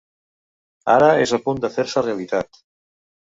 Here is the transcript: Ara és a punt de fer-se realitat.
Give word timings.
Ara 0.93 1.09
és 1.25 1.33
a 1.37 1.41
punt 1.43 1.61
de 1.67 1.71
fer-se 1.75 2.05
realitat. 2.07 2.63